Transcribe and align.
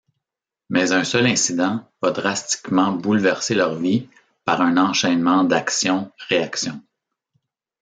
Mais 0.71 0.93
un 0.93 1.03
seul 1.03 1.27
incident 1.27 1.87
va 2.01 2.09
drastiquement 2.09 2.91
bouleverser 2.91 3.53
leurs 3.53 3.75
vies 3.75 4.09
par 4.45 4.59
un 4.61 4.75
enchaînement 4.77 5.43
d'actions-réactions. 5.43 6.81